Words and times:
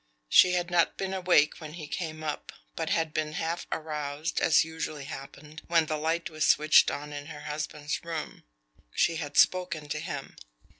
She 0.29 0.53
had 0.53 0.71
not 0.71 0.97
been 0.97 1.13
awake 1.13 1.61
when 1.61 1.73
he 1.73 1.85
came 1.87 2.23
up, 2.23 2.51
but 2.75 2.89
had 2.89 3.13
been 3.13 3.33
half 3.33 3.67
aroused, 3.71 4.39
as 4.41 4.63
usually 4.63 5.03
happened, 5.03 5.61
when 5.67 5.85
the 5.85 5.95
light 5.95 6.27
was 6.27 6.43
switched 6.47 6.89
on 6.89 7.13
in 7.13 7.27
her 7.27 7.41
husband's 7.41 8.03
room. 8.03 8.43
She 8.95 9.17
had 9.17 9.37
spoken 9.37 9.87
to 9.89 9.99
him. 9.99 10.37